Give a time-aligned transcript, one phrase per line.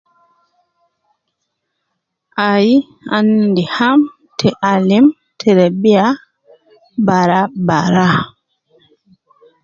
[2.49, 2.75] Ayi
[3.15, 3.99] ana endi ham
[4.37, 5.05] te alim
[5.39, 6.05] terebiya
[7.05, 8.19] baraa baraa